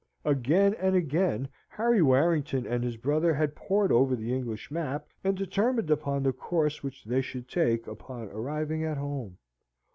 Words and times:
Again 0.25 0.73
and 0.79 0.95
again 0.95 1.47
Harry 1.69 2.01
Warrington 2.01 2.65
and 2.65 2.83
his 2.83 2.97
brother 2.97 3.35
had 3.35 3.53
pored 3.53 3.91
over 3.91 4.15
the 4.15 4.33
English 4.33 4.71
map, 4.71 5.07
and 5.23 5.37
determined 5.37 5.91
upon 5.91 6.23
the 6.23 6.33
course 6.33 6.81
which 6.81 7.03
they 7.05 7.21
should 7.21 7.47
take 7.47 7.85
upon 7.85 8.23
arriving 8.29 8.83
at 8.83 8.97
Home. 8.97 9.37